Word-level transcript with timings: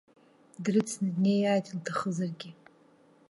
Дрыцны 0.63 1.07
днеиааит, 1.15 1.65
илҭахызаргьы. 1.73 2.49